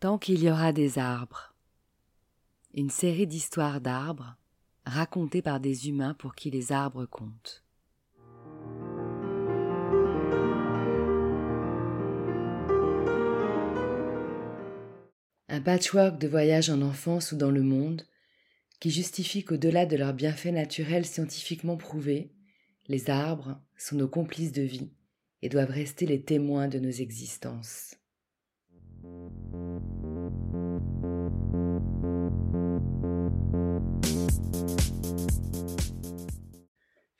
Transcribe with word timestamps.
Tant 0.00 0.16
qu'il 0.16 0.42
y 0.42 0.50
aura 0.50 0.72
des 0.72 0.98
arbres. 0.98 1.54
Une 2.72 2.88
série 2.88 3.26
d'histoires 3.26 3.82
d'arbres 3.82 4.38
racontées 4.86 5.42
par 5.42 5.60
des 5.60 5.90
humains 5.90 6.14
pour 6.14 6.34
qui 6.34 6.50
les 6.50 6.72
arbres 6.72 7.04
comptent. 7.04 7.62
Un 15.50 15.60
patchwork 15.60 16.18
de 16.18 16.28
voyages 16.28 16.70
en 16.70 16.80
enfance 16.80 17.32
ou 17.32 17.36
dans 17.36 17.50
le 17.50 17.62
monde 17.62 18.06
qui 18.80 18.90
justifie 18.90 19.44
qu'au-delà 19.44 19.84
de 19.84 19.98
leurs 19.98 20.14
bienfaits 20.14 20.46
naturels 20.46 21.04
scientifiquement 21.04 21.76
prouvés, 21.76 22.32
les 22.88 23.10
arbres 23.10 23.60
sont 23.76 23.96
nos 23.96 24.08
complices 24.08 24.52
de 24.52 24.62
vie 24.62 24.94
et 25.42 25.50
doivent 25.50 25.68
rester 25.68 26.06
les 26.06 26.22
témoins 26.22 26.68
de 26.68 26.78
nos 26.78 26.88
existences. 26.88 27.99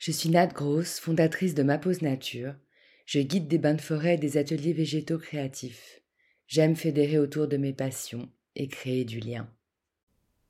Je 0.01 0.11
suis 0.11 0.29
Nat 0.29 0.47
Gross, 0.47 0.99
fondatrice 0.99 1.53
de 1.53 1.61
Ma 1.61 1.77
Pause 1.77 2.01
Nature. 2.01 2.55
Je 3.05 3.19
guide 3.19 3.47
des 3.47 3.59
bains 3.59 3.75
de 3.75 3.81
forêt 3.81 4.15
et 4.15 4.17
des 4.17 4.37
ateliers 4.37 4.73
végétaux 4.73 5.19
créatifs. 5.19 6.01
J'aime 6.47 6.75
fédérer 6.75 7.19
autour 7.19 7.47
de 7.47 7.55
mes 7.55 7.71
passions 7.71 8.27
et 8.55 8.67
créer 8.67 9.05
du 9.05 9.19
lien. 9.19 9.47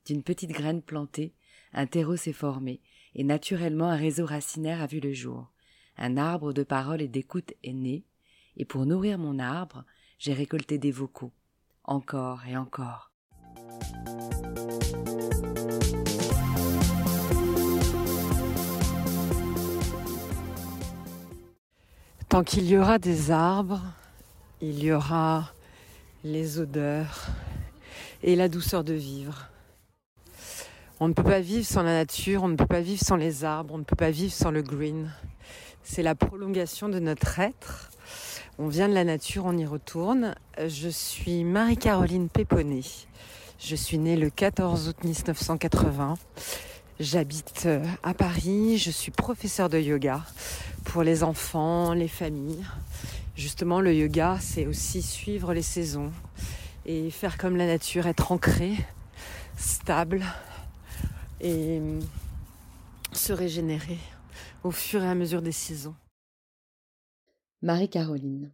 D'une 0.06 0.22
petite 0.22 0.52
graine 0.52 0.80
plantée, 0.80 1.34
un 1.74 1.84
terreau 1.84 2.16
s'est 2.16 2.32
formé, 2.32 2.80
et 3.14 3.24
naturellement 3.24 3.90
un 3.90 3.96
réseau 3.96 4.24
racinaire 4.24 4.80
a 4.80 4.86
vu 4.86 5.00
le 5.00 5.12
jour. 5.12 5.52
Un 5.98 6.16
arbre 6.16 6.54
de 6.54 6.62
parole 6.62 7.02
et 7.02 7.08
d'écoute 7.08 7.52
est 7.62 7.74
né, 7.74 8.06
et 8.56 8.64
pour 8.64 8.86
nourrir 8.86 9.18
mon 9.18 9.38
arbre, 9.38 9.84
j'ai 10.18 10.32
récolté 10.32 10.78
des 10.78 10.92
vocaux, 10.92 11.34
encore 11.84 12.46
et 12.46 12.56
encore. 12.56 13.11
Tant 22.32 22.44
qu'il 22.44 22.66
y 22.66 22.78
aura 22.78 22.98
des 22.98 23.30
arbres, 23.30 23.82
il 24.62 24.82
y 24.82 24.90
aura 24.90 25.52
les 26.24 26.58
odeurs 26.58 27.26
et 28.22 28.36
la 28.36 28.48
douceur 28.48 28.84
de 28.84 28.94
vivre. 28.94 29.50
On 30.98 31.08
ne 31.08 31.12
peut 31.12 31.24
pas 31.24 31.40
vivre 31.40 31.66
sans 31.66 31.82
la 31.82 31.92
nature, 31.92 32.42
on 32.42 32.48
ne 32.48 32.56
peut 32.56 32.64
pas 32.64 32.80
vivre 32.80 33.04
sans 33.04 33.16
les 33.16 33.44
arbres, 33.44 33.74
on 33.74 33.78
ne 33.78 33.84
peut 33.84 33.96
pas 33.96 34.10
vivre 34.10 34.32
sans 34.32 34.50
le 34.50 34.62
green. 34.62 35.10
C'est 35.82 36.02
la 36.02 36.14
prolongation 36.14 36.88
de 36.88 37.00
notre 37.00 37.38
être. 37.38 37.90
On 38.58 38.66
vient 38.66 38.88
de 38.88 38.94
la 38.94 39.04
nature, 39.04 39.44
on 39.44 39.58
y 39.58 39.66
retourne. 39.66 40.34
Je 40.56 40.88
suis 40.88 41.44
Marie-Caroline 41.44 42.30
Péponnet. 42.30 42.80
Je 43.58 43.76
suis 43.76 43.98
née 43.98 44.16
le 44.16 44.30
14 44.30 44.88
août 44.88 45.04
1980. 45.04 46.14
J'habite 46.98 47.64
euh, 47.66 47.84
à 48.02 48.14
Paris, 48.14 48.78
je 48.78 48.90
suis 48.90 49.10
professeure 49.10 49.68
de 49.68 49.78
yoga 49.78 50.22
pour 50.92 51.02
les 51.02 51.22
enfants, 51.22 51.94
les 51.94 52.06
familles. 52.06 52.62
Justement, 53.34 53.80
le 53.80 53.94
yoga, 53.94 54.36
c'est 54.42 54.66
aussi 54.66 55.00
suivre 55.00 55.54
les 55.54 55.62
saisons 55.62 56.12
et 56.84 57.08
faire 57.08 57.38
comme 57.38 57.56
la 57.56 57.66
nature, 57.66 58.06
être 58.06 58.30
ancré, 58.30 58.74
stable, 59.56 60.22
et 61.40 61.78
hum, 61.78 62.00
se 63.12 63.32
régénérer 63.32 63.96
au 64.64 64.70
fur 64.70 65.02
et 65.02 65.08
à 65.08 65.14
mesure 65.14 65.40
des 65.40 65.52
saisons. 65.52 65.94
Marie-Caroline. 67.62 68.52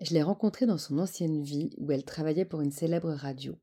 Je 0.00 0.12
l'ai 0.12 0.22
rencontrée 0.22 0.66
dans 0.66 0.76
son 0.76 0.98
ancienne 0.98 1.42
vie 1.42 1.70
où 1.78 1.90
elle 1.92 2.04
travaillait 2.04 2.44
pour 2.44 2.60
une 2.60 2.72
célèbre 2.72 3.12
radio. 3.12 3.56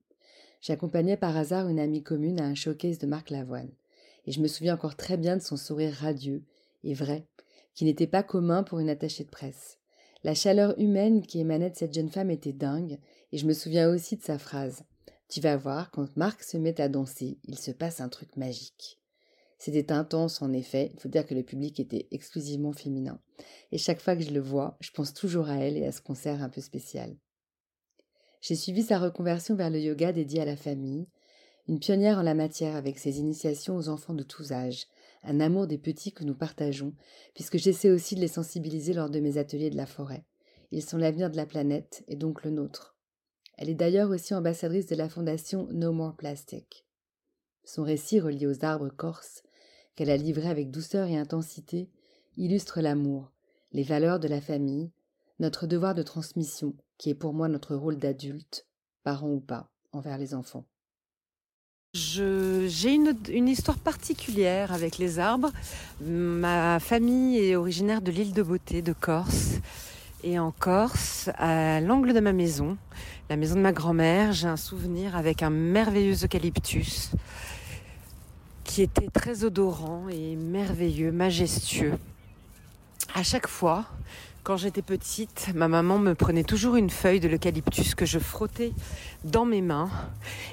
J'accompagnais 0.61 1.17
par 1.17 1.37
hasard 1.37 1.67
une 1.67 1.79
amie 1.79 2.01
commune 2.01 2.41
à 2.41 2.45
un 2.45 2.55
showcase 2.55 2.97
de 2.97 3.05
Marc 3.05 3.29
Lavoine. 3.29 3.69
Et 4.25 4.31
je 4.31 4.41
me 4.41 4.47
souviens 4.47 4.73
encore 4.73 4.95
très 4.95 5.17
bien 5.17 5.37
de 5.37 5.41
son 5.41 5.55
sourire 5.55 5.93
radieux 5.93 6.41
et 6.83 6.95
vrai, 6.95 7.27
qui 7.73 7.85
n'était 7.85 8.07
pas 8.07 8.23
commun 8.23 8.63
pour 8.63 8.79
une 8.79 8.89
attachée 8.89 9.23
de 9.23 9.29
presse. 9.29 9.79
La 10.23 10.35
chaleur 10.35 10.77
humaine 10.79 11.21
qui 11.25 11.39
émanait 11.39 11.71
de 11.71 11.75
cette 11.75 11.93
jeune 11.93 12.09
femme 12.09 12.29
était 12.29 12.53
dingue, 12.53 12.99
et 13.31 13.37
je 13.37 13.47
me 13.47 13.53
souviens 13.53 13.89
aussi 13.89 14.17
de 14.17 14.23
sa 14.23 14.37
phrase. 14.37 14.83
Tu 15.29 15.41
vas 15.41 15.57
voir, 15.57 15.91
quand 15.91 16.15
Marc 16.17 16.43
se 16.43 16.57
met 16.57 16.79
à 16.79 16.89
danser, 16.89 17.39
il 17.45 17.57
se 17.57 17.71
passe 17.71 18.01
un 18.01 18.09
truc 18.09 18.35
magique. 18.35 18.99
C'était 19.57 19.91
intense 19.91 20.41
en 20.41 20.53
effet, 20.53 20.91
il 20.93 20.99
faut 20.99 21.07
dire 21.07 21.25
que 21.25 21.35
le 21.35 21.43
public 21.43 21.79
était 21.79 22.07
exclusivement 22.11 22.73
féminin. 22.73 23.19
Et 23.71 23.77
chaque 23.77 24.01
fois 24.01 24.15
que 24.15 24.23
je 24.23 24.31
le 24.31 24.39
vois, 24.39 24.75
je 24.79 24.91
pense 24.91 25.13
toujours 25.13 25.49
à 25.49 25.55
elle 25.55 25.77
et 25.77 25.85
à 25.85 25.91
ce 25.91 26.01
concert 26.01 26.41
un 26.41 26.49
peu 26.49 26.61
spécial. 26.61 27.15
J'ai 28.41 28.55
suivi 28.55 28.81
sa 28.81 28.97
reconversion 28.97 29.55
vers 29.55 29.69
le 29.69 29.79
yoga 29.79 30.11
dédié 30.13 30.41
à 30.41 30.45
la 30.45 30.57
famille, 30.57 31.07
une 31.67 31.79
pionnière 31.79 32.17
en 32.17 32.23
la 32.23 32.33
matière 32.33 32.75
avec 32.75 32.99
ses 32.99 33.19
initiations 33.19 33.75
aux 33.75 33.89
enfants 33.89 34.13
de 34.13 34.23
tous 34.23 34.51
âges, 34.51 34.87
un 35.23 35.39
amour 35.39 35.67
des 35.67 35.77
petits 35.77 36.11
que 36.11 36.23
nous 36.23 36.35
partageons, 36.35 36.93
puisque 37.33 37.57
j'essaie 37.57 37.91
aussi 37.91 38.15
de 38.15 38.21
les 38.21 38.27
sensibiliser 38.27 38.93
lors 38.93 39.09
de 39.09 39.19
mes 39.19 39.37
ateliers 39.37 39.69
de 39.69 39.77
la 39.77 39.85
forêt. 39.85 40.25
Ils 40.71 40.83
sont 40.83 40.97
l'avenir 40.97 41.29
de 41.29 41.37
la 41.37 41.45
planète 41.45 42.03
et 42.07 42.15
donc 42.15 42.43
le 42.43 42.51
nôtre. 42.51 42.95
Elle 43.57 43.69
est 43.69 43.75
d'ailleurs 43.75 44.09
aussi 44.09 44.33
ambassadrice 44.33 44.87
de 44.87 44.95
la 44.95 45.09
fondation 45.09 45.67
No 45.71 45.91
More 45.91 46.15
Plastic. 46.15 46.85
Son 47.63 47.83
récit 47.83 48.19
relié 48.19 48.47
aux 48.47 48.65
arbres 48.65 48.89
corses, 48.89 49.43
qu'elle 49.95 50.09
a 50.09 50.17
livré 50.17 50.49
avec 50.49 50.71
douceur 50.71 51.07
et 51.07 51.17
intensité, 51.17 51.89
illustre 52.37 52.81
l'amour, 52.81 53.31
les 53.71 53.83
valeurs 53.83 54.19
de 54.19 54.27
la 54.27 54.41
famille, 54.41 54.91
notre 55.39 55.67
devoir 55.67 55.93
de 55.93 56.03
transmission, 56.03 56.75
qui 56.97 57.09
est 57.09 57.15
pour 57.15 57.33
moi 57.33 57.49
notre 57.49 57.75
rôle 57.75 57.97
d'adulte, 57.97 58.67
parents 59.03 59.31
ou 59.31 59.39
pas, 59.39 59.69
envers 59.91 60.17
les 60.17 60.33
enfants. 60.33 60.65
J'ai 61.93 62.93
une, 62.93 63.49
histoire 63.49 63.77
particulière 63.77 64.71
avec 64.71 64.97
les 64.97 65.19
arbres. 65.19 65.51
Ma 65.99 66.79
famille 66.79 67.37
est 67.37 67.57
originaire 67.57 68.01
de 68.01 68.11
l'île 68.11 68.31
de 68.31 68.41
Beauté, 68.41 68.81
de 68.81 68.93
Corse. 68.93 69.55
Et 70.23 70.39
en 70.39 70.51
Corse, 70.51 71.29
à 71.37 71.81
l'angle 71.81 72.13
de 72.13 72.21
ma 72.21 72.31
maison, 72.31 72.77
la 73.29 73.35
maison 73.35 73.55
de 73.55 73.59
ma 73.59 73.73
grand-mère, 73.73 74.31
j'ai 74.31 74.47
un 74.47 74.55
souvenir 74.55 75.17
avec 75.17 75.43
un 75.43 75.49
merveilleux 75.49 76.23
eucalyptus 76.23 77.11
qui 78.63 78.83
était 78.83 79.09
très 79.09 79.43
odorant 79.43 80.07
et 80.07 80.37
merveilleux, 80.37 81.11
majestueux. 81.11 81.97
À 83.13 83.23
chaque 83.23 83.47
fois, 83.47 83.85
quand 84.43 84.57
j'étais 84.57 84.81
petite, 84.81 85.51
ma 85.53 85.67
maman 85.67 85.99
me 85.99 86.15
prenait 86.15 86.43
toujours 86.43 86.75
une 86.75 86.89
feuille 86.89 87.19
de 87.19 87.27
l'eucalyptus 87.27 87.93
que 87.93 88.05
je 88.05 88.17
frottais 88.17 88.73
dans 89.23 89.45
mes 89.45 89.61
mains 89.61 89.89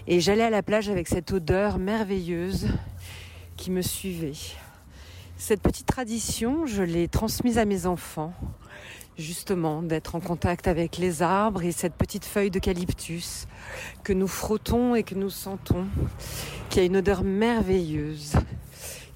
et 0.07 0.21
j'allais 0.21 0.45
à 0.45 0.51
la 0.51 0.63
plage 0.63 0.91
avec 0.91 1.09
cette 1.09 1.33
odeur 1.33 1.79
merveilleuse 1.79 2.69
qui 3.57 3.71
me 3.71 3.81
suivait. 3.81 4.37
Cette 5.39 5.63
petite 5.63 5.87
tradition, 5.87 6.67
je 6.67 6.83
l'ai 6.83 7.09
transmise 7.09 7.57
à 7.57 7.65
mes 7.65 7.87
enfants 7.87 8.35
justement 9.17 9.83
d'être 9.83 10.15
en 10.15 10.21
contact 10.21 10.69
avec 10.69 10.99
les 10.99 11.23
arbres 11.23 11.63
et 11.63 11.73
cette 11.73 11.95
petite 11.95 12.27
feuille 12.27 12.51
d'eucalyptus 12.51 13.47
que 14.05 14.13
nous 14.13 14.29
frottons 14.29 14.95
et 14.95 15.03
que 15.03 15.15
nous 15.15 15.31
sentons, 15.31 15.87
qui 16.69 16.79
a 16.81 16.85
une 16.85 16.99
odeur 16.99 17.25
merveilleuse, 17.25 18.35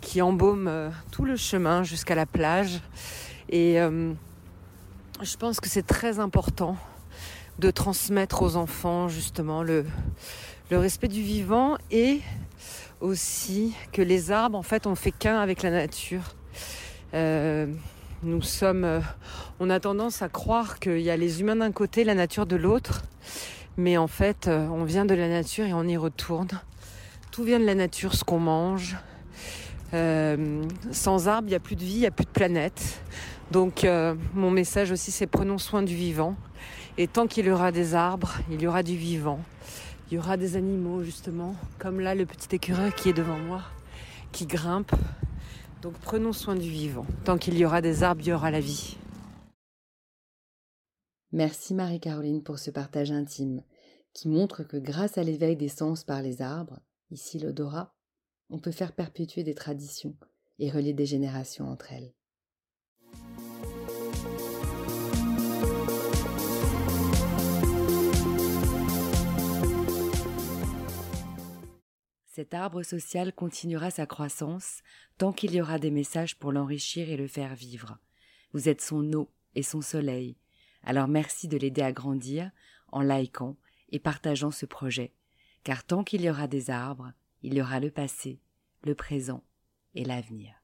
qui 0.00 0.22
embaume 0.22 0.90
tout 1.10 1.24
le 1.24 1.36
chemin 1.36 1.84
jusqu'à 1.84 2.14
la 2.14 2.26
plage. 2.26 2.80
Et 3.48 3.78
euh, 3.80 4.14
je 5.22 5.36
pense 5.36 5.60
que 5.60 5.68
c'est 5.68 5.86
très 5.86 6.18
important 6.18 6.76
de 7.58 7.70
transmettre 7.70 8.42
aux 8.42 8.56
enfants 8.56 9.08
justement 9.08 9.62
le, 9.62 9.84
respect 10.70 11.08
du 11.08 11.22
vivant 11.22 11.76
et 11.90 12.20
aussi 13.00 13.74
que 13.92 14.00
les 14.00 14.30
arbres 14.30 14.56
en 14.56 14.62
fait 14.62 14.86
on 14.86 14.94
fait 14.94 15.12
qu'un 15.12 15.38
avec 15.38 15.62
la 15.62 15.70
nature. 15.70 16.34
Euh, 17.14 17.66
nous 18.22 18.40
sommes, 18.42 18.84
euh, 18.84 19.00
on 19.60 19.68
a 19.68 19.78
tendance 19.80 20.22
à 20.22 20.28
croire 20.28 20.78
qu'il 20.78 21.00
y 21.00 21.10
a 21.10 21.16
les 21.16 21.40
humains 21.40 21.56
d'un 21.56 21.72
côté, 21.72 22.04
la 22.04 22.14
nature 22.14 22.46
de 22.46 22.56
l'autre, 22.56 23.02
mais 23.76 23.98
en 23.98 24.06
fait, 24.06 24.48
euh, 24.48 24.66
on 24.68 24.84
vient 24.84 25.04
de 25.04 25.14
la 25.14 25.28
nature 25.28 25.66
et 25.66 25.74
on 25.74 25.82
y 25.82 25.96
retourne. 25.96 26.48
Tout 27.32 27.44
vient 27.44 27.60
de 27.60 27.66
la 27.66 27.74
nature, 27.74 28.14
ce 28.14 28.24
qu'on 28.24 28.38
mange. 28.38 28.96
Euh, 29.94 30.64
sans 30.90 31.28
arbres, 31.28 31.48
il 31.48 31.50
n'y 31.50 31.56
a 31.56 31.60
plus 31.60 31.76
de 31.76 31.84
vie, 31.84 31.94
il 31.94 32.00
n'y 32.00 32.06
a 32.06 32.10
plus 32.10 32.24
de 32.24 32.30
planète. 32.30 33.02
Donc, 33.50 33.86
mon 34.32 34.50
message 34.50 34.90
aussi, 34.92 35.10
c'est 35.10 35.26
prenons 35.26 35.58
soin 35.58 35.82
du 35.82 35.94
vivant. 35.94 36.36
Et 36.96 37.06
tant 37.06 37.26
qu'il 37.26 37.46
y 37.46 37.50
aura 37.50 37.70
des 37.70 37.94
arbres, 37.94 38.32
il 38.50 38.62
y 38.62 38.66
aura 38.66 38.82
du 38.82 38.96
vivant. 38.96 39.40
Il 40.10 40.14
y 40.14 40.18
aura 40.18 40.36
des 40.38 40.56
animaux, 40.56 41.02
justement, 41.02 41.54
comme 41.78 42.00
là, 42.00 42.14
le 42.14 42.24
petit 42.24 42.54
écureuil 42.54 42.92
qui 42.92 43.10
est 43.10 43.12
devant 43.12 43.38
moi, 43.38 43.62
qui 44.30 44.46
grimpe 44.46 44.92
donc 45.82 45.94
prenons 45.98 46.32
soin 46.32 46.54
du 46.54 46.70
vivant. 46.70 47.04
Tant 47.24 47.36
qu'il 47.36 47.58
y 47.58 47.64
aura 47.64 47.80
des 47.82 48.04
arbres, 48.04 48.22
il 48.22 48.28
y 48.28 48.32
aura 48.32 48.52
la 48.52 48.60
vie. 48.60 48.96
Merci 51.32 51.74
Marie-Caroline 51.74 52.42
pour 52.42 52.60
ce 52.60 52.70
partage 52.70 53.10
intime 53.10 53.62
qui 54.14 54.28
montre 54.28 54.62
que 54.62 54.76
grâce 54.76 55.18
à 55.18 55.24
l'éveil 55.24 55.56
des 55.56 55.68
sens 55.68 56.04
par 56.04 56.22
les 56.22 56.40
arbres, 56.40 56.78
ici 57.10 57.38
l'odorat, 57.40 57.94
on 58.52 58.58
peut 58.58 58.70
faire 58.70 58.92
perpétuer 58.92 59.42
des 59.42 59.54
traditions 59.54 60.14
et 60.58 60.70
relier 60.70 60.92
des 60.92 61.06
générations 61.06 61.68
entre 61.68 61.90
elles. 61.92 62.12
Cet 72.26 72.54
arbre 72.54 72.82
social 72.82 73.32
continuera 73.32 73.90
sa 73.90 74.06
croissance 74.06 74.82
tant 75.16 75.32
qu'il 75.32 75.54
y 75.54 75.60
aura 75.60 75.78
des 75.78 75.90
messages 75.90 76.38
pour 76.38 76.52
l'enrichir 76.52 77.10
et 77.10 77.16
le 77.16 77.28
faire 77.28 77.54
vivre. 77.54 77.98
Vous 78.52 78.68
êtes 78.68 78.80
son 78.82 79.12
eau 79.14 79.30
et 79.54 79.62
son 79.62 79.80
soleil. 79.80 80.36
Alors 80.82 81.08
merci 81.08 81.48
de 81.48 81.56
l'aider 81.56 81.82
à 81.82 81.92
grandir 81.92 82.50
en 82.90 83.00
likant 83.00 83.56
et 83.90 83.98
partageant 83.98 84.50
ce 84.50 84.66
projet. 84.66 85.14
Car 85.64 85.84
tant 85.84 86.04
qu'il 86.04 86.22
y 86.22 86.30
aura 86.30 86.48
des 86.48 86.70
arbres, 86.70 87.12
il 87.42 87.54
y 87.54 87.60
aura 87.60 87.80
le 87.80 87.90
passé, 87.90 88.40
le 88.84 88.94
présent 88.94 89.42
et 89.94 90.04
l'avenir. 90.04 90.54